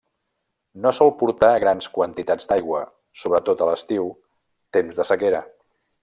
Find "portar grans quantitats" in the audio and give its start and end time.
1.19-2.49